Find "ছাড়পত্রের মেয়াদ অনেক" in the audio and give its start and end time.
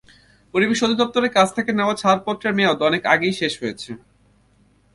2.01-3.01